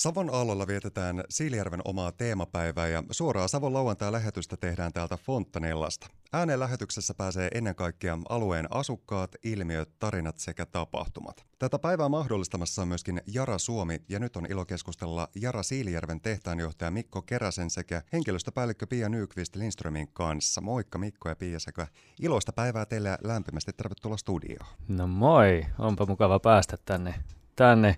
[0.00, 6.06] Savon aallolla vietetään Siilijärven omaa teemapäivää ja suoraa Savon lauantai-lähetystä tehdään täältä Fontanellasta.
[6.32, 11.46] Ääneen lähetyksessä pääsee ennen kaikkea alueen asukkaat, ilmiöt, tarinat sekä tapahtumat.
[11.58, 16.90] Tätä päivää mahdollistamassa on myöskin Jara Suomi ja nyt on ilo keskustella Jara Siilijärven tehtaanjohtaja
[16.90, 20.60] Mikko Keräsen sekä henkilöstöpäällikkö Pia Nykvist Lindströmin kanssa.
[20.60, 21.86] Moikka Mikko ja Pia sekä
[22.20, 24.66] iloista päivää teille ja lämpimästi tervetuloa studioon.
[24.88, 27.14] No moi, onpa mukava päästä tänne,
[27.56, 27.96] tänne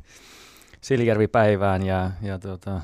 [0.82, 2.80] Siljärvi-päivään ja, ja tota,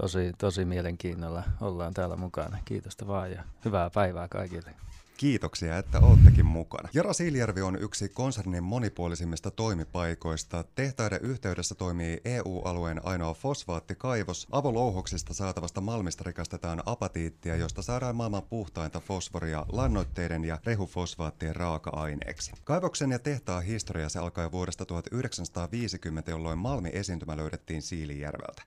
[0.00, 2.58] tosi, tosi mielenkiinnolla ollaan täällä mukana.
[2.64, 4.74] Kiitos vaan ja hyvää päivää kaikille.
[5.16, 6.88] Kiitoksia, että oottekin mukana.
[6.94, 10.64] Jara Siilijärvi on yksi konsernin monipuolisimmista toimipaikoista.
[10.74, 14.46] Tehtaiden yhteydessä toimii EU-alueen ainoa fosfaattikaivos.
[14.50, 22.52] Avolouhoksista saatavasta malmista rikastetaan apatiittia, josta saadaan maailman puhtainta fosforia lannoitteiden ja rehufosfaattien raaka-aineeksi.
[22.64, 28.62] Kaivoksen ja tehtaan historia se alkaa vuodesta 1950, jolloin malmi esiintymä löydettiin Siilijärveltä.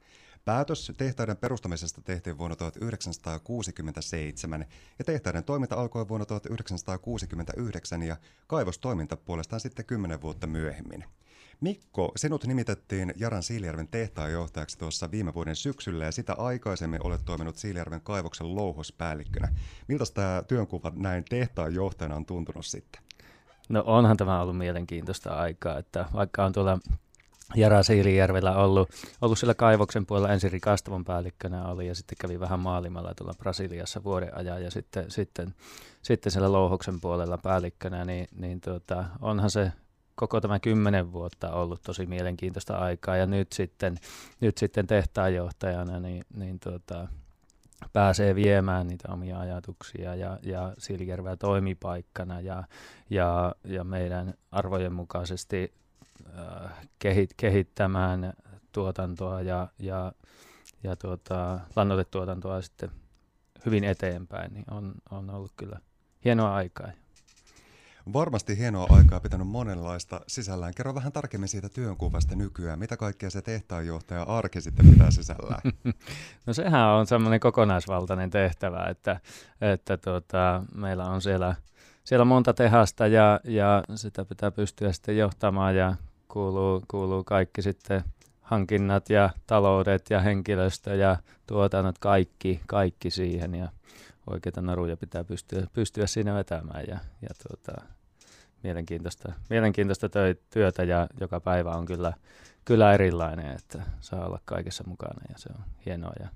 [0.45, 4.65] Päätös tehtaiden perustamisesta tehtiin vuonna 1967
[4.99, 11.03] ja tehtaiden toiminta alkoi vuonna 1969 ja kaivostoiminta puolestaan sitten 10 vuotta myöhemmin.
[11.61, 17.55] Mikko, sinut nimitettiin Jaran Siilijärven tehtaanjohtajaksi tuossa viime vuoden syksyllä ja sitä aikaisemmin olet toiminut
[17.55, 19.47] Siilijärven kaivoksen louhospäällikkönä.
[19.87, 23.01] Miltä tämä työnkuva näin tehtaanjohtajana on tuntunut sitten?
[23.69, 26.79] No onhan tämä ollut mielenkiintoista aikaa, että vaikka on tuolla
[27.55, 28.89] Jara Siilijärvellä ollut,
[29.21, 34.03] ollut sillä kaivoksen puolella ensin rikastavan päällikkönä oli ja sitten kävi vähän maailmalla tuolla Brasiliassa
[34.03, 35.53] vuoden ajan ja sitten, sitten,
[36.01, 39.71] sitten siellä louhoksen puolella päällikkönä, niin, niin tuota, onhan se
[40.15, 43.97] koko tämä kymmenen vuotta ollut tosi mielenkiintoista aikaa ja nyt sitten,
[44.39, 47.07] nyt sitten tehtaanjohtajana niin, niin tuota,
[47.93, 52.63] pääsee viemään niitä omia ajatuksia ja, ja Siilijärveä toimipaikkana ja,
[53.09, 55.73] ja, ja meidän arvojen mukaisesti
[56.99, 58.33] kehit, kehittämään
[58.71, 60.11] tuotantoa ja, ja,
[60.83, 62.91] ja tuota, lannoitetuotantoa sitten
[63.65, 65.79] hyvin eteenpäin, niin on, on ollut kyllä
[66.25, 66.87] hienoa aikaa.
[68.13, 70.73] Varmasti hienoa aikaa pitänyt monenlaista sisällään.
[70.75, 72.79] Kerro vähän tarkemmin siitä työnkuvasta nykyään.
[72.79, 75.61] Mitä kaikkea se tehtaanjohtaja arki sitten pitää sisällään?
[76.45, 79.19] no sehän on semmoinen kokonaisvaltainen tehtävä, että,
[79.61, 81.55] että tuota, meillä on siellä,
[82.03, 85.95] siellä monta tehasta ja, ja sitä pitää pystyä sitten johtamaan ja
[86.35, 88.03] kuuluu, kuuluu kaikki sitten
[88.41, 93.69] hankinnat ja taloudet ja henkilöstö ja tuotannot, kaikki, kaikki siihen ja
[94.27, 97.85] oikeita naruja pitää pystyä, pystyä siinä vetämään ja, ja tuota,
[98.63, 100.09] mielenkiintoista, mielenkiintoista
[100.49, 102.13] työtä ja joka päivä on kyllä,
[102.65, 106.27] kyllä erilainen, että saa olla kaikessa mukana ja se on hienoa ja,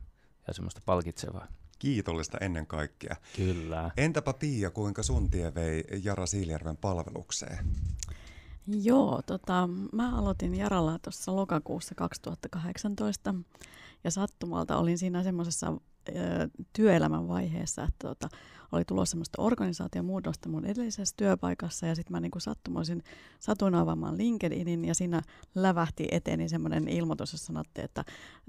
[0.48, 1.48] ja semmoista palkitsevaa.
[1.80, 3.16] Kiitollista ennen kaikkea.
[3.36, 3.92] Kyllä.
[3.98, 7.66] Entäpä Pia, kuinka sun tie vei Jara Siilijärven palvelukseen?
[8.72, 13.36] Joo, tota, mä aloitin Jaralla tuossa lokakuussa 2018
[14.04, 15.74] ja sattumalta olin siinä semmoisessa
[16.74, 18.30] työelämän vaiheessa, että tota,
[18.72, 23.04] oli tulossa semmoista organisaatiomuutosta mun edellisessä työpaikassa ja sitten mä niin sattumoisin
[23.40, 25.22] satuin avaamaan LinkedInin ja siinä
[25.56, 28.06] lävähti eteeni semmoinen ilmoitus, jossa sanottiin, että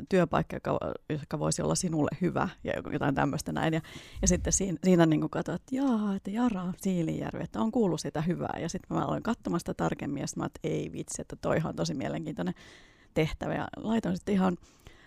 [0.09, 0.79] työpaikka, joka,
[1.09, 3.75] joka voisi olla sinulle hyvä ja jotain tämmöistä näin.
[3.75, 3.81] Ja,
[4.23, 8.23] ja sitten siinä, siinä niin katsoin, että jaa, että Jara Siilijärvi, että on kuullut sitä
[8.23, 8.59] hyvää.
[8.61, 11.69] Ja sitten mä aloin katsomaan sitä tarkemmin ja sitten mä että ei vitsi, että toihan
[11.71, 12.55] on tosi mielenkiintoinen
[13.15, 13.55] tehtävä.
[13.55, 14.57] Ja laitoin sitten ihan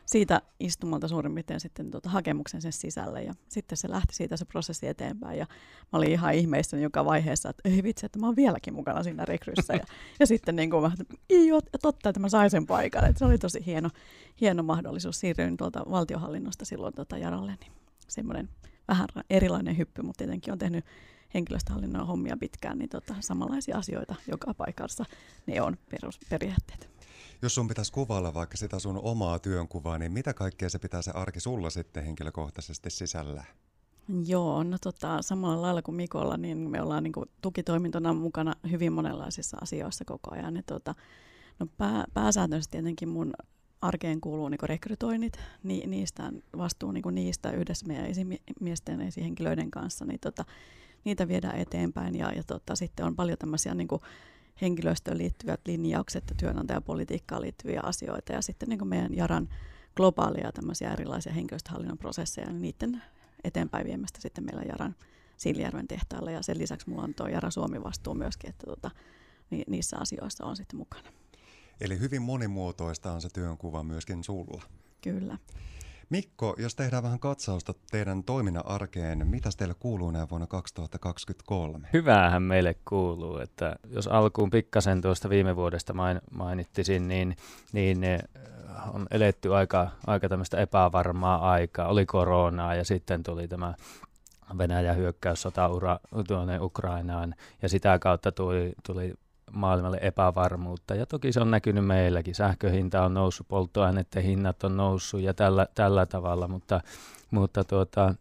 [0.06, 4.46] siitä istumalta suurin piirtein sitten tuota, hakemuksen sen sisälle ja sitten se lähti siitä se
[4.46, 5.46] prosessi eteenpäin ja
[5.94, 9.26] mä olin ihan ihmeistynyt joka vaiheessa, että ei vitsi, että mä oon vieläkin mukana siinä
[9.26, 9.86] rekryssä ja,
[10.20, 10.92] ja sitten niin kuin mä,
[11.30, 13.90] ei ole totta, että mä sain sen paikan, että se oli tosi hieno,
[14.42, 17.72] hieno mahdollisuus, siirryin tuolta valtiohallinnosta silloin tuota Jaralle, niin
[18.08, 18.50] semmoinen
[18.88, 20.86] vähän erilainen hyppy, mutta tietenkin on tehnyt
[21.34, 25.06] henkilöstöhallinnon hommia pitkään, niin tota, samanlaisia asioita joka paikassa.
[25.46, 26.90] Ne on perusperiaatteet.
[27.44, 31.12] Jos sun pitäisi kuvailla vaikka sitä sun omaa työnkuvaa, niin mitä kaikkea se pitää se
[31.12, 33.44] arki sulla sitten henkilökohtaisesti sisällä?
[34.26, 38.94] Joo, no tota, samalla lailla kuin Mikolla, niin me ollaan niin kuin, tukitoimintona mukana hyvin
[38.94, 40.56] monenlaisissa asioissa koko ajan.
[40.56, 40.96] Ja, tota,
[41.60, 43.34] no pää, pääsääntöisesti tietenkin mun
[43.82, 50.06] arkeen kuuluu niin rekrytoinnit, ni, niistä vastuu niin niistä yhdessä meidän esimiesten ja esihenkilöiden kanssa,
[50.06, 50.46] niin tota,
[51.04, 52.16] niitä viedään eteenpäin.
[52.16, 54.02] Ja, ja tota, sitten on paljon tämmöisiä niin kuin,
[54.62, 59.50] henkilöstöön liittyvät linjaukset ja työnantajapolitiikkaan liittyviä asioita ja sitten niin kuin meidän Jaran
[59.96, 63.02] globaalia tämmöisiä erilaisia henkilöstöhallinnon prosesseja, niin niiden
[63.44, 64.96] eteenpäin viemästä sitten meillä Jaran
[65.38, 68.92] Siljärven tehtaalla ja sen lisäksi mulla on tuo Jara Suomi vastuu myöskin, että tota,
[69.50, 71.10] ni, niissä asioissa on sitten mukana.
[71.82, 74.64] Eli hyvin monimuotoista on se työnkuva myöskin sulla.
[75.02, 75.38] Kyllä.
[76.14, 81.88] Mikko, jos tehdään vähän katsausta teidän toiminnan arkeen, mitä teille kuuluu näin vuonna 2023?
[81.94, 87.36] Hyväähän meille kuuluu, että jos alkuun pikkasen tuosta viime vuodesta main, mainittisin, niin,
[87.72, 87.98] niin
[88.94, 91.88] on eletty aika, aika tämmöistä epävarmaa aikaa.
[91.88, 93.74] Oli koronaa ja sitten tuli tämä
[94.58, 99.14] Venäjän hyökkäyssota ura, tuonne Ukrainaan ja sitä kautta tuli, tuli
[99.54, 100.96] maailmalle epävarmuutta.
[100.96, 102.36] Ja toki se on näkynyt meilläkin.
[102.36, 106.82] Sähköhinta on noussut, polttoaineiden hinnat on noussut ja tällä, tällä tavalla, mutta,
[107.32, 108.16] mutta tuota,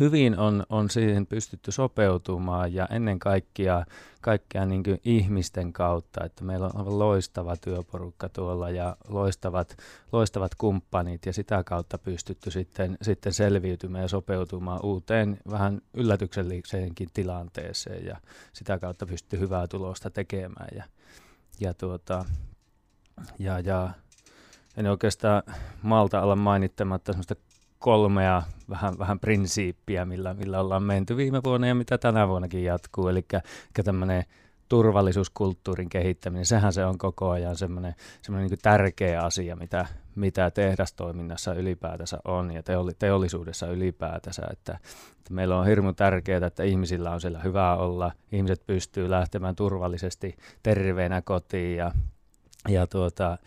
[0.00, 3.84] hyvin on, on siihen pystytty sopeutumaan ja ennen kaikkea,
[4.20, 9.76] kaikkea niin ihmisten kautta, että meillä on aivan loistava työporukka tuolla ja loistavat,
[10.12, 18.06] loistavat kumppanit ja sitä kautta pystytty sitten, sitten selviytymään ja sopeutumaan uuteen vähän yllätykselliseenkin tilanteeseen
[18.06, 18.16] ja
[18.52, 20.84] sitä kautta pystytty hyvää tulosta tekemään ja,
[21.60, 22.24] ja, tuota,
[23.38, 23.90] ja, ja
[24.76, 25.42] en oikeastaan
[25.82, 27.34] malta olla mainittamatta sellaista
[27.80, 33.08] kolmea vähän, vähän prinsiippiä, millä, millä ollaan menty viime vuonna ja mitä tänä vuonnakin jatkuu.
[33.08, 33.24] Eli
[33.84, 34.24] tämmöinen
[34.68, 41.54] turvallisuuskulttuurin kehittäminen, sehän se on koko ajan semmoinen, semmoinen niin tärkeä asia, mitä, mitä tehdastoiminnassa
[41.54, 44.42] ylipäätänsä on ja teolli, teollisuudessa ylipäätänsä.
[44.52, 44.78] Että,
[45.18, 50.36] että meillä on hirmu tärkeää, että ihmisillä on siellä hyvä olla, ihmiset pystyy lähtemään turvallisesti
[50.62, 51.92] terveenä kotiin ja,
[52.68, 53.38] ja, tuota,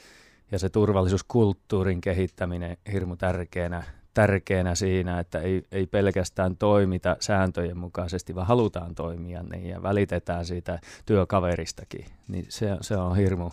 [0.51, 3.83] ja se turvallisuuskulttuurin kehittäminen hirmu tärkeänä
[4.13, 10.45] tärkeänä siinä, että ei, ei pelkästään toimita sääntöjen mukaisesti, vaan halutaan toimia niin ja välitetään
[10.45, 12.06] siitä työkaveristakin.
[12.27, 13.50] Niin se, se on hirmu,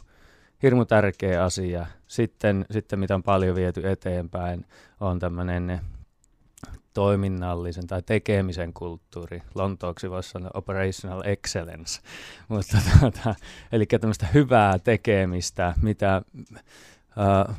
[0.62, 1.86] hirmu tärkeä asia.
[2.06, 4.66] Sitten, sitten mitä on paljon viety eteenpäin,
[5.00, 5.80] on tämmöinen
[6.94, 9.42] toiminnallisen tai tekemisen kulttuuri.
[9.54, 12.00] Lontooksi voisi sanoa operational excellence.
[12.48, 13.34] Mutta tuota,
[13.72, 16.22] eli tämmöistä hyvää tekemistä, mitä
[17.18, 17.56] äh,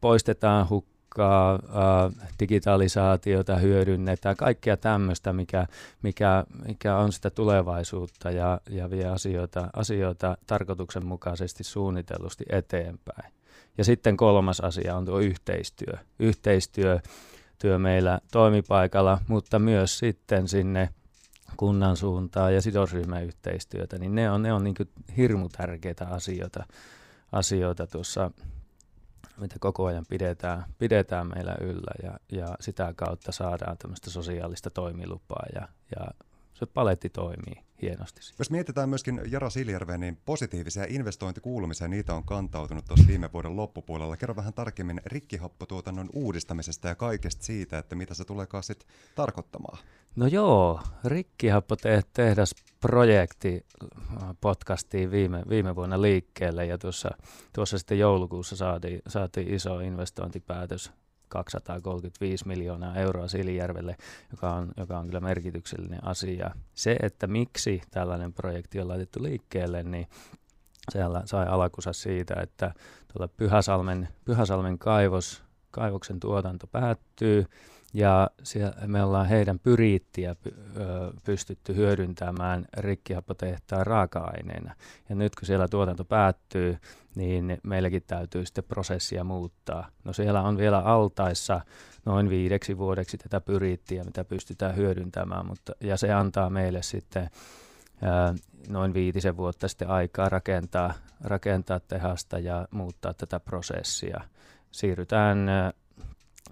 [0.00, 2.10] poistetaan huk- tekniikkaa,
[2.40, 5.66] digitalisaatiota hyödynnetään, kaikkea tämmöistä, mikä,
[6.02, 13.32] mikä, mikä on sitä tulevaisuutta ja, ja vie asioita, asioita tarkoituksenmukaisesti suunnitellusti eteenpäin.
[13.78, 15.98] Ja sitten kolmas asia on tuo yhteistyö.
[16.18, 17.00] Yhteistyö
[17.58, 20.88] työ meillä toimipaikalla, mutta myös sitten sinne
[21.56, 24.74] kunnan suuntaan ja sidosryhmäyhteistyötä, niin ne on, ne on niin
[25.16, 26.64] hirmu tärkeitä asioita,
[27.32, 28.30] asioita tuossa
[29.40, 35.46] mitä koko ajan pidetään, pidetään meillä yllä ja, ja sitä kautta saadaan tämmöistä sosiaalista toimilupaa
[35.54, 36.06] ja, ja
[36.58, 38.20] se paletti toimii hienosti.
[38.38, 44.16] Jos mietitään myöskin Jara Siljärveä, niin positiivisia investointikuulumisia, niitä on kantautunut tuossa viime vuoden loppupuolella.
[44.16, 49.78] Kerro vähän tarkemmin rikkihappotuotannon uudistamisesta ja kaikesta siitä, että mitä se tuleekaan sitten tarkoittamaan.
[50.16, 53.58] No joo, rikkihappotehdasprojekti äh,
[54.40, 57.10] podcastiin viime, viime vuonna liikkeelle ja tuossa,
[57.52, 60.92] tuossa sitten joulukuussa saatiin, saatiin iso investointipäätös
[61.28, 63.96] 235 miljoonaa euroa Silijärvelle,
[64.30, 66.50] joka on, joka on kyllä merkityksellinen asia.
[66.74, 70.06] Se, että miksi tällainen projekti on laitettu liikkeelle, niin
[70.92, 72.74] siellä sai alkusa siitä, että
[73.12, 77.46] tuolla Pyhäsalmen, Pyhäsalmen kaivos, kaivoksen tuotanto päättyy
[77.96, 80.36] ja siellä me ollaan heidän pyriittiä
[81.24, 84.74] pystytty hyödyntämään rikkihappotehtaan raaka-aineena.
[85.08, 86.78] Ja nyt kun siellä tuotanto päättyy,
[87.14, 89.88] niin meilläkin täytyy sitten prosessia muuttaa.
[90.04, 91.60] No siellä on vielä altaissa
[92.04, 97.30] noin viideksi vuodeksi tätä pyriittiä, mitä pystytään hyödyntämään, mutta, ja se antaa meille sitten
[98.68, 100.94] noin viitisen vuotta sitten aikaa rakentaa,
[101.24, 104.20] rakentaa tehasta ja muuttaa tätä prosessia.
[104.70, 105.46] Siirrytään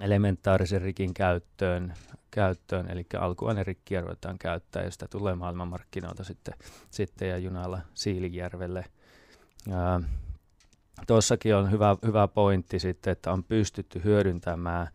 [0.00, 1.94] elementaarisen rikin käyttöön,
[2.30, 6.54] käyttöön eli alkuainerikkiä ruvetaan käyttää ja sitä tulee maailmanmarkkinoilta sitten,
[6.90, 8.84] sitten ja junalla Siilijärvelle.
[11.06, 14.88] Tuossakin on hyvä, hyvä pointti sitten, että on pystytty hyödyntämään,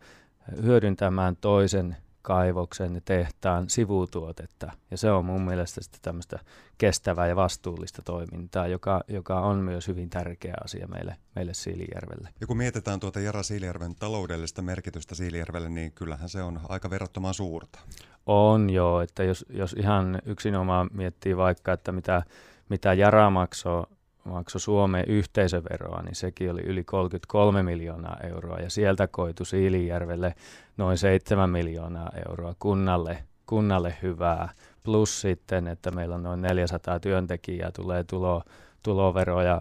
[0.62, 4.72] hyödyntämään toisen kaivoksen tehtaan sivutuotetta.
[4.90, 6.38] Ja se on mun mielestä sitten tämmöistä
[6.78, 12.28] kestävää ja vastuullista toimintaa, joka, joka on myös hyvin tärkeä asia meille, meille Siilijärvelle.
[12.40, 17.34] Ja kun mietitään tuota Jara Siilijärven taloudellista merkitystä Siilijärvelle, niin kyllähän se on aika verrattoman
[17.34, 17.78] suurta.
[18.26, 22.22] On joo, että jos, jos ihan yksinomaan miettii vaikka, että mitä,
[22.68, 23.86] mitä Jara maksoi
[24.24, 30.34] maksoi Suomeen yhteisöveroa, niin sekin oli yli 33 miljoonaa euroa ja sieltä koitu Siilijärvelle
[30.76, 34.48] noin 7 miljoonaa euroa kunnalle, kunnalle hyvää.
[34.82, 38.42] Plus sitten, että meillä on noin 400 työntekijää, tulee tulo,
[38.82, 39.60] tuloveroja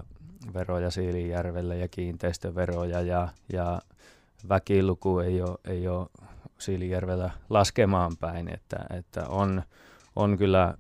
[0.54, 3.82] veroja Siilijärvelle ja kiinteistöveroja ja, ja
[4.50, 6.08] väkiluku ei ole, ei ole
[6.58, 9.64] Siilijärvellä laskemaan päin, että, että on,
[10.16, 10.74] on kyllä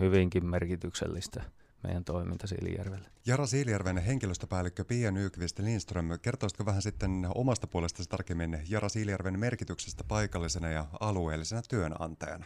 [0.00, 1.42] hyvinkin merkityksellistä
[1.82, 3.08] meidän toiminta Siilijärvelle.
[3.26, 10.04] Jara Siilijärven henkilöstöpäällikkö Pia Nykvist Lindström, kertoisitko vähän sitten omasta puolestasi tarkemmin Jara Siilijärven merkityksestä
[10.04, 12.44] paikallisena ja alueellisena työnantajana?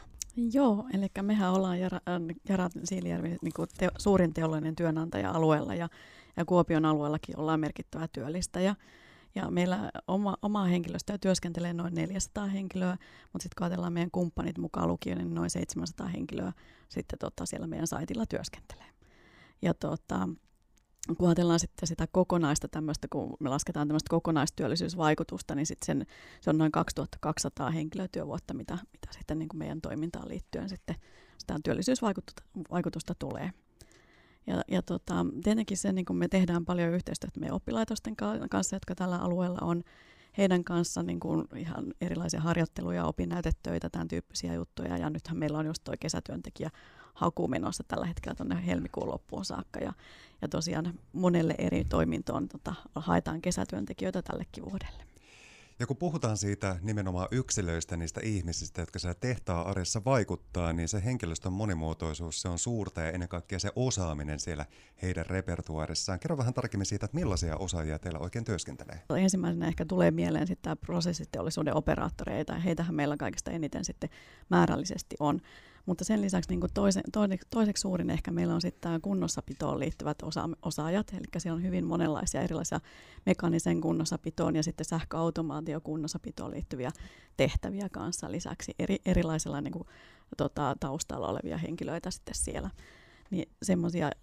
[0.53, 5.75] Joo, eli mehän ollaan Jara, äh, Jara Siilijärvi niin kuin te, suurin teollinen työnantaja alueella
[5.75, 5.89] ja
[6.37, 8.77] ja Kuopion alueellakin ollaan merkittävä työllistäjä.
[9.35, 12.97] Ja meillä oma, omaa henkilöstöä työskentelee noin 400 henkilöä,
[13.33, 16.53] mutta sitten kun ajatellaan meidän kumppanit mukaan lukien, niin noin 700 henkilöä
[16.89, 18.87] sitten tota, siellä meidän saitilla työskentelee.
[19.65, 20.29] Ja tota,
[21.19, 26.07] kun ajatellaan sitten sitä kokonaista tämmöistä, kun me lasketaan tämmöistä kokonaistyöllisyysvaikutusta, niin sitten sen,
[26.41, 30.97] se on noin 2200 henkilötyövuotta, mitä, mitä sitten niin kuin meidän toimintaan liittyen sitten
[31.39, 33.51] sitä työllisyysvaikutusta tulee.
[34.47, 38.17] Ja, ja tota, tietenkin se, niin kuin me tehdään paljon yhteistyötä meidän oppilaitosten
[38.51, 39.83] kanssa, jotka tällä alueella on,
[40.39, 44.97] heidän kanssa niin kuin ihan erilaisia harjoitteluja, opinnäytetöitä, tämän tyyppisiä juttuja.
[44.97, 46.71] Ja nythän meillä on just tuo kesätyöntekijä
[47.15, 49.81] haku menossa tällä hetkellä tuonne helmikuun loppuun saakka.
[49.81, 49.93] Ja,
[50.43, 55.05] ja tosiaan monelle eri toimintoon tota, haetaan kesätyöntekijöitä tällekin vuodelle.
[55.79, 61.05] Ja kun puhutaan siitä nimenomaan yksilöistä, niistä ihmisistä, jotka siellä tehtaa arjessa vaikuttaa, niin se
[61.05, 64.67] henkilöstön monimuotoisuus, se on suurta ja ennen kaikkea se osaaminen siellä
[65.03, 66.21] heidän repertuaarissaan.
[66.21, 69.03] Kerro vähän tarkemmin siitä, että millaisia osaajia teillä oikein työskentelee.
[69.17, 72.55] Ensimmäisenä ehkä tulee mieleen sitten tämä prosessiteollisuuden operaattoreita.
[72.55, 74.11] Heitähän meillä kaikista eniten sitten
[74.49, 75.41] määrällisesti on.
[75.87, 80.49] Mutta sen lisäksi niin toise, toiseksi, toiseksi suurin ehkä meillä on sitten kunnossapitoon liittyvät osa,
[80.63, 82.81] osaajat, eli siellä on hyvin monenlaisia erilaisia
[83.27, 86.91] mekaanisen kunnossapitoon ja sitten sähköautomaatio kunnossapitoon liittyviä
[87.37, 89.87] tehtäviä kanssa lisäksi eri, erilaisilla niin kuin,
[90.37, 92.71] tota, taustalla olevia henkilöitä sitten siellä.
[93.31, 93.49] Niin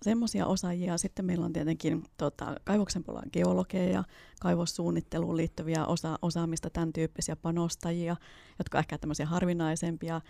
[0.01, 0.97] semmoisia osaajia.
[0.97, 4.03] Sitten meillä on tietenkin tota, kaivoksen puolella geologeja,
[4.41, 8.15] kaivossuunnitteluun liittyviä osa, osaamista, tämän tyyppisiä panostajia,
[8.59, 10.21] jotka ehkä tämmöisiä harvinaisempia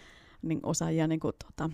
[0.42, 1.70] niin osaajia niin kuin, tota,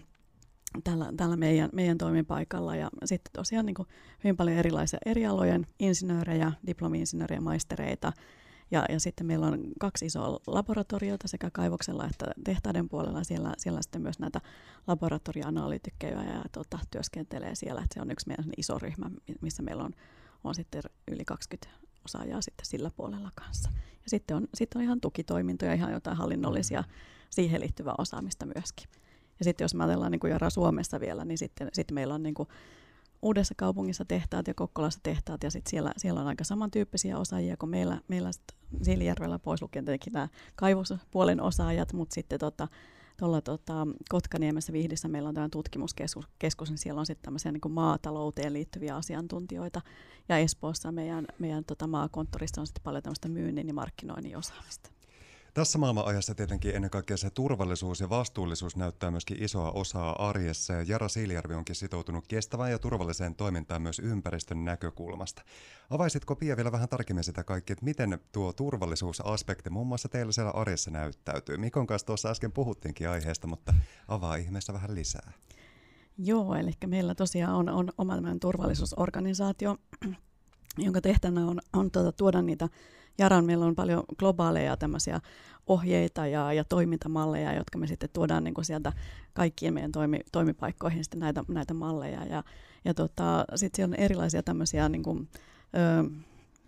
[0.83, 2.75] tällä, tällä meidän, meidän toimipaikalla.
[2.75, 3.88] Ja sitten tosiaan niin kuin
[4.24, 8.13] hyvin paljon erilaisia eri alojen insinöörejä, diplomi-insinöörejä, maistereita.
[8.71, 13.24] Ja, ja sitten meillä on kaksi isoa laboratoriota sekä kaivoksella että tehtaiden puolella.
[13.24, 14.41] Siellä, siellä sitten myös näitä
[14.88, 17.81] laboratorioanalyytikkeja ja tota, työskentelee siellä.
[17.81, 19.09] Että se on yksi meidän iso ryhmä,
[19.41, 19.93] missä meillä on,
[20.43, 20.81] on sitten
[21.12, 21.69] yli 20
[22.05, 23.69] osaajaa sitten sillä puolella kanssa.
[23.75, 28.89] Ja sitten on, sitten on ihan tukitoimintoja, ihan jotain hallinnollisia mm siihen liittyvää osaamista myöskin.
[29.39, 32.24] Ja sitten jos me ajatellaan niin kuin Jara Suomessa vielä, niin sitten, sitten meillä on
[32.24, 32.50] niin kuin
[33.22, 37.69] Uudessa kaupungissa tehtaat ja Kokkolassa tehtaat, ja sitten siellä, siellä on aika samantyyppisiä osaajia kuin
[37.69, 38.31] meillä, meillä
[38.81, 42.67] Siilijärvellä pois lukien tietenkin nämä kaivospuolen osaajat, mutta sitten tota,
[43.19, 47.72] tuolla tota, Kotkaniemessä Vihdissä meillä on tämä tutkimuskeskus, keskus, niin siellä on sitten tämmöisiä niin
[47.72, 49.81] maatalouteen liittyviä asiantuntijoita,
[50.29, 54.89] ja Espoossa meidän, meidän tota, maakonttorista on sitten paljon tämmöistä myynnin ja markkinoinnin osaamista.
[55.57, 60.83] Tässä maailmanajassa tietenkin ennen kaikkea se turvallisuus ja vastuullisuus näyttää myöskin isoa osaa arjessa ja
[60.87, 65.41] Jara Siilijärvi onkin sitoutunut kestävään ja turvalliseen toimintaan myös ympäristön näkökulmasta.
[65.89, 70.51] Avaisitko Pia vielä vähän tarkemmin sitä kaikki, että miten tuo turvallisuusaspekti muun muassa teillä siellä
[70.51, 71.57] arjessa näyttäytyy?
[71.57, 73.73] Mikon kanssa tuossa äsken puhuttiinkin aiheesta, mutta
[74.07, 75.31] avaa ihmeessä vähän lisää.
[76.17, 79.77] Joo, eli meillä tosiaan on, on oma turvallisuusorganisaatio,
[80.85, 82.69] jonka tehtävänä on, on tuota, tuoda niitä
[83.17, 85.19] Jaran meillä on paljon globaaleja tämmöisiä
[85.67, 88.93] ohjeita ja, ja toimintamalleja, jotka me sitten tuodaan niin kuin sieltä
[89.33, 92.25] kaikkien meidän toimi, toimipaikkoihin sitten näitä, näitä malleja.
[92.25, 92.43] Ja,
[92.86, 95.29] ja tota, sitten siellä on erilaisia tämmöisiä niin kuin,
[95.75, 96.09] ö,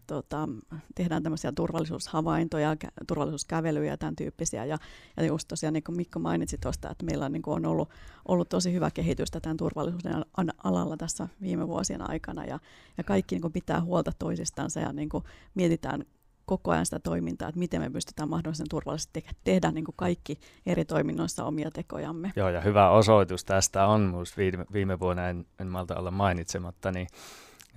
[0.08, 0.50] tota,
[0.96, 4.66] tehdään tämmöisiä turvallisuushavaintoja, kä- turvallisuuskävelyjä ja tämän tyyppisiä.
[4.66, 4.78] Ja,
[5.18, 7.90] ja just tosiaan, niin kuin Mikko mainitsi tuosta, että meillä on, niin kuin on ollut,
[8.28, 10.26] ollut tosi hyvä kehitystä tämän turvallisuuden
[10.64, 12.46] alalla tässä viime vuosien aikana.
[12.46, 12.60] Ja,
[12.98, 15.24] ja kaikki niin kuin pitää huolta toisistansa ja niin kuin
[15.56, 16.06] mietitään
[16.50, 20.86] koko ajan sitä toimintaa, että miten me pystytään mahdollisimman turvallisesti tehdä niin kuin kaikki eri
[20.86, 22.32] toiminnoissa omia tekojamme.
[22.36, 27.08] Joo, ja hyvä osoitus tästä on, viime, viime vuonna en, en malta olla mainitsematta, niin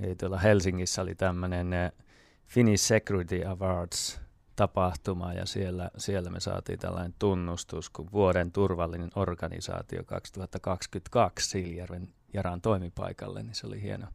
[0.00, 1.92] ei tuolla Helsingissä oli tämmöinen eh,
[2.46, 4.20] Finnish Security Awards
[4.56, 12.60] tapahtuma ja siellä, siellä me saatiin tällainen tunnustus kuin vuoden turvallinen organisaatio 2022 Siilijärven Jaran
[12.60, 14.06] toimipaikalle, niin se oli hieno,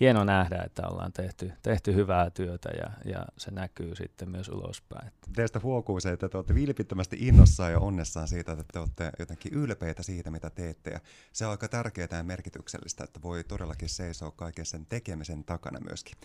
[0.00, 5.12] hieno nähdä, että ollaan tehty, tehty hyvää työtä ja, ja se näkyy sitten myös ulospäin.
[5.36, 9.54] Teistä huokuu se, että te olette vilpittömästi innossaan ja onnessaan siitä, että te olette jotenkin
[9.54, 10.90] ylpeitä siitä, mitä teette.
[10.90, 11.00] Ja
[11.32, 16.18] se on aika tärkeää ja merkityksellistä, että voi todellakin seisoa kaiken sen tekemisen takana myöskin.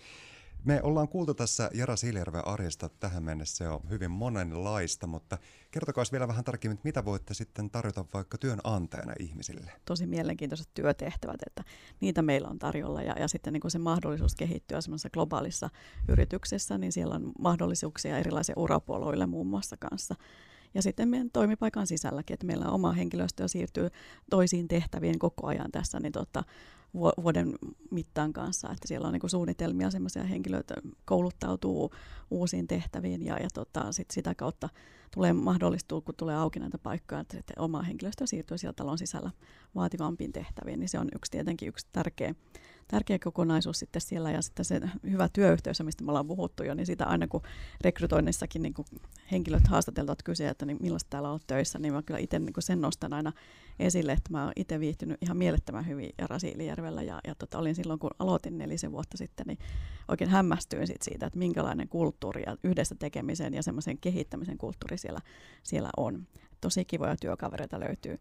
[0.65, 5.37] Me ollaan kuultu tässä Jara Siljärven arjesta tähän mennessä jo hyvin monenlaista, mutta
[5.71, 9.71] kertokaa vielä vähän tarkemmin, mitä voitte sitten tarjota vaikka työnantajana ihmisille?
[9.85, 11.63] Tosi mielenkiintoiset työtehtävät, että
[12.01, 15.69] niitä meillä on tarjolla ja, ja sitten niin se mahdollisuus kehittyä semmoisessa globaalissa
[16.07, 20.15] yrityksessä, niin siellä on mahdollisuuksia erilaisia urapoloille muun muassa kanssa.
[20.75, 23.89] Ja sitten meidän toimipaikan sisälläkin, että meillä oma henkilöstö siirtyy
[24.29, 26.43] toisiin tehtäviin koko ajan tässä, niin tota,
[27.23, 27.53] vuoden
[27.91, 31.91] mittaan kanssa, että siellä on niin suunnitelmia sellaisia henkilöitä kouluttautuu
[32.31, 34.69] uusiin tehtäviin ja, ja tota, sit sitä kautta
[35.13, 39.31] tulee mahdollistuu, kun tulee auki näitä paikkoja, että, että oma henkilöstö siirtyy siellä talon sisällä
[39.75, 42.35] vaativampiin tehtäviin, niin se on yksi tietenkin yksi tärkeä,
[42.87, 46.85] tärkeä kokonaisuus sitten siellä ja sitten se hyvä työyhteys, mistä me ollaan puhuttu jo, niin
[46.85, 47.41] sitä aina kun
[47.81, 48.85] rekrytoinnissakin niin kun
[49.31, 52.81] henkilöt haastateltavat kysyä, että niin millaista täällä on töissä, niin mä kyllä itse niin sen
[52.81, 53.33] nostan aina
[53.79, 57.99] esille, että mä oon itse viihtynyt ihan mielettömän hyvin Rasiilijärvellä ja, ja tota, olin silloin,
[57.99, 59.59] kun aloitin nelisen vuotta sitten, niin
[60.07, 65.19] oikein hämmästyin sit siitä, että minkälainen kulttuuri ja yhdessä tekemisen ja semmoisen kehittämisen kulttuuri siellä,
[65.63, 66.27] siellä on.
[66.61, 68.17] Tosi kivoja työkavereita löytyy,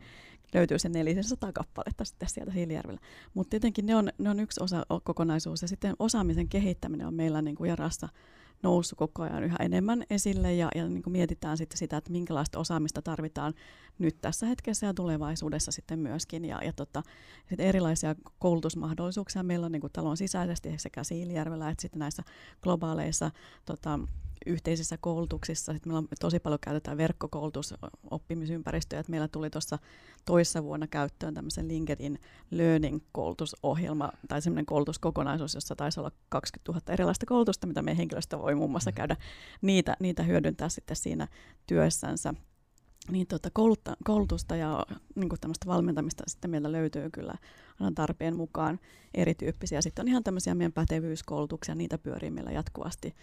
[0.55, 3.01] löytyy sen 400 kappaletta sitten sieltä Hiilijärvellä.
[3.35, 7.43] Mutta tietenkin ne on, ne on yksi osa kokonaisuus ja sitten osaamisen kehittäminen on meillä
[7.43, 8.09] niin kuin Jarassa
[8.65, 12.59] noussut koko ajan yhä enemmän esille ja, ja niin kuin mietitään sitten sitä, että minkälaista
[12.59, 13.55] osaamista tarvitaan
[13.99, 16.45] nyt tässä hetkessä ja tulevaisuudessa sitten myöskin.
[16.45, 17.03] Ja, ja tota,
[17.49, 22.23] sitten erilaisia koulutusmahdollisuuksia meillä on niin kuin talon sisäisesti sekä Siilijärvellä että sitten näissä
[22.63, 23.31] globaaleissa
[23.65, 24.01] tota,
[24.47, 25.73] yhteisissä koulutuksissa.
[25.73, 29.01] Sitten meillä on tosi paljon käytetään verkkokoulutusoppmisympäristöjä.
[29.01, 29.79] Että meillä tuli tuossa
[30.25, 32.19] toissa vuonna käyttöön tämmöisen LinkedIn
[32.51, 38.55] Learning-koulutusohjelma tai semmoinen koulutuskokonaisuus, jossa taisi olla 20 000 erilaista koulutusta, mitä meidän henkilöstö voi
[38.55, 38.95] muun muassa mm.
[38.95, 39.17] käydä
[39.63, 41.29] niitä, niitä hyödyntää sitten siinä
[41.67, 42.35] työssänsä.
[43.11, 47.35] Niin tuota, koulutta, koulutusta ja niin tämmöistä valmentamista sitten meillä löytyy kyllä
[47.81, 48.81] aina tarpeen mukaan
[49.15, 49.83] erityyppisiä.
[49.83, 53.15] Sitten on ihan tämmöisiä meidän pätevyyskoulutuksia, niitä pyörii meillä jatkuvasti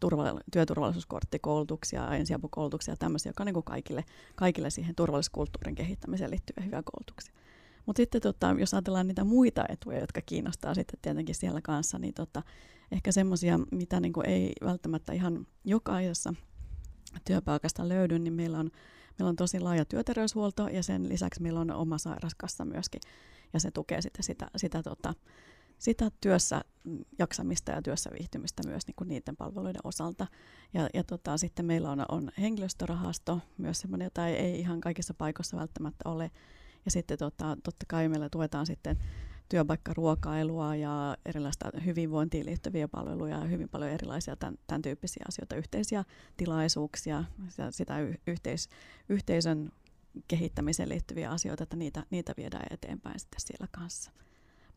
[0.00, 6.82] turva- työturvallisuuskorttikoulutuksia, ensiapukoulutuksia ja tämmöisiä, jotka on niin kaikille, kaikille siihen turvallisuuskulttuurin kehittämiseen liittyviä hyviä
[6.84, 7.34] koulutuksia.
[7.86, 12.14] Mutta sitten tota, jos ajatellaan niitä muita etuja, jotka kiinnostaa sitten tietenkin siellä kanssa, niin
[12.14, 12.42] tota,
[12.92, 16.34] ehkä semmoisia, mitä niin ei välttämättä ihan jokaisessa
[17.24, 18.70] työpaikasta löydy, niin meillä on,
[19.18, 23.00] meillä on tosi laaja työterveyshuolto ja sen lisäksi meillä on oma sairaskassa myöskin
[23.52, 25.14] ja se tukee sitten sitä, sitä tota,
[25.78, 26.64] sitä työssä
[27.18, 30.26] jaksamista ja työssä viihtymistä myös niin kuin niiden palveluiden osalta.
[30.74, 35.14] Ja, ja tota, sitten meillä on, on henkilöstörahasto, myös semmoinen, jota ei, ei ihan kaikissa
[35.14, 36.30] paikoissa välttämättä ole.
[36.84, 38.98] Ja sitten tota, totta kai meillä tuetaan sitten
[39.48, 46.04] työpaikkaruokailua ja erilaista hyvinvointiin liittyviä palveluja ja hyvin paljon erilaisia tämän, tämän tyyppisiä asioita, yhteisiä
[46.36, 47.94] tilaisuuksia, sitä, sitä
[48.26, 48.68] yhteis,
[49.08, 49.70] yhteisön
[50.28, 54.10] kehittämiseen liittyviä asioita, että niitä, niitä viedään eteenpäin sitten siellä kanssa.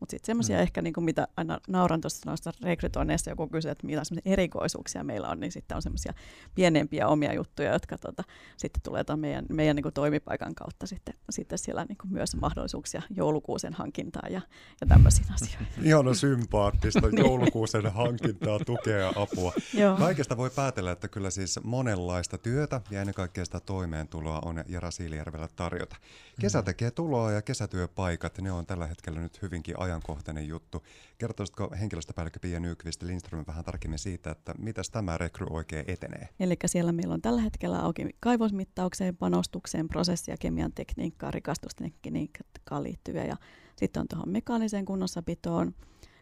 [0.02, 0.62] Mutta sitten semmoisia mm.
[0.62, 5.28] ehkä, niin kuin mitä aina nauran tuossa noista rekrytoinneista, joku kysyy, että mitä erikoisuuksia meillä
[5.28, 6.12] on, niin sitten on semmoisia
[6.54, 8.24] pienempiä omia juttuja, jotka tota,
[8.56, 12.36] sitten tulee tämän meidän, meidän niin kuin toimipaikan kautta sitten, sitten siellä niin kuin myös
[12.36, 14.40] mahdollisuuksia joulukuusen hankintaan ja,
[14.80, 15.66] ja tämmöisiin asioihin.
[15.82, 17.18] Ihana sympaattista niin.
[17.18, 19.52] joulukuusen hankintaa, tukea ja apua.
[19.74, 19.96] Joo.
[19.96, 24.90] Kaikesta voi päätellä, että kyllä siis monenlaista työtä ja ennen kaikkea sitä toimeentuloa on Jara
[24.90, 25.96] Siilijärvellä tarjota.
[26.40, 26.64] Kesä mm.
[26.64, 30.82] tekee tuloa ja kesätyöpaikat, ne on tällä hetkellä nyt hyvinkin ajan ajankohtainen juttu.
[31.18, 36.28] Kertoisitko henkilöstöpäällikkö Pia Nykvist Lindström vähän tarkemmin siitä, että miten tämä rekry oikein etenee?
[36.40, 43.24] Eli siellä meillä on tällä hetkellä auki kaivosmittaukseen, panostukseen, prosessi- ja kemian tekniikkaan, rikastustekniikkaan liittyviä
[43.24, 43.36] ja
[43.76, 45.74] sitten on tuohon mekaaniseen kunnossapitoon,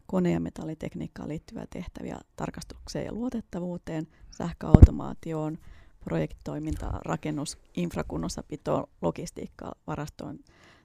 [0.06, 5.58] kone- ja metallitekniikkaan liittyviä tehtäviä tarkastukseen ja luotettavuuteen, sähköautomaatioon,
[6.04, 10.38] projektitoimintaa, rakennus, infrakunnossapitoon, logistiikkaa, varastoon,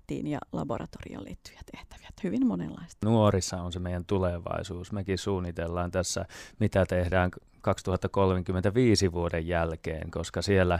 [0.05, 2.09] ammattiin ja laboratorioon liittyviä tehtäviä.
[2.23, 3.09] Hyvin monenlaista.
[3.09, 4.91] Nuorissa on se meidän tulevaisuus.
[4.91, 6.25] Mekin suunnitellaan tässä,
[6.59, 10.79] mitä tehdään 2035 vuoden jälkeen, koska siellä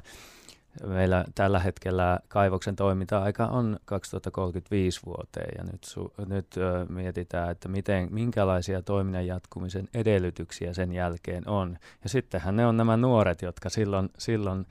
[0.85, 7.67] meillä tällä hetkellä kaivoksen toiminta-aika on 2035 vuoteen ja nyt, su, nyt ö, mietitään, että
[7.67, 11.77] miten, minkälaisia toiminnan jatkumisen edellytyksiä sen jälkeen on.
[12.03, 14.65] Ja sittenhän ne on nämä nuoret, jotka silloin, silloin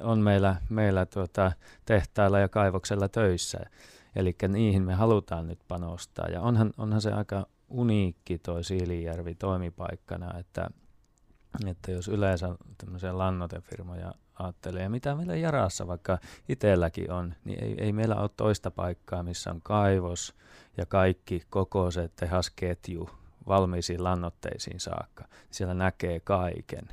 [0.00, 1.52] on meillä, meillä tuota,
[1.84, 3.60] tehtailla ja kaivoksella töissä.
[4.16, 6.28] Eli niihin me halutaan nyt panostaa.
[6.28, 10.70] Ja onhan, onhan se aika uniikki toi Siilijärvi toimipaikkana, että,
[11.66, 17.74] että jos yleensä tämmöisiä lannotefirmoja ajattelee, ja mitä meillä Jarassa vaikka itselläkin on, niin ei,
[17.78, 20.34] ei meillä ole toista paikkaa, missä on kaivos
[20.76, 23.10] ja kaikki koko se tehasketju
[23.48, 25.24] valmiisiin lannotteisiin saakka.
[25.50, 26.88] Siellä näkee kaiken.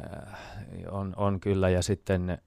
[0.00, 0.38] Äh,
[0.90, 2.38] on, on kyllä, ja sitten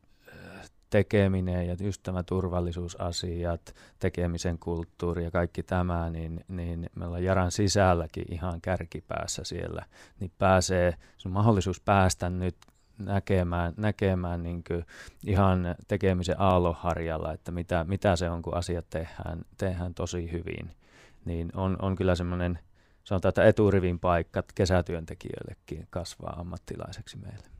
[0.91, 7.51] tekeminen ja just tämä turvallisuusasiat, tekemisen kulttuuri ja kaikki tämä, niin, niin me ollaan Jaran
[7.51, 9.85] sisälläkin ihan kärkipäässä siellä,
[10.19, 12.55] niin pääsee, se on mahdollisuus päästä nyt
[12.97, 14.63] näkemään, näkemään niin
[15.25, 20.71] ihan tekemisen aalloharjalla, että mitä, mitä se on, kun asiat tehdään, tehdään tosi hyvin,
[21.25, 22.59] niin on, on kyllä semmoinen,
[23.03, 27.51] sanotaan, että eturivin paikka kesätyöntekijöillekin kasvaa ammattilaiseksi meille.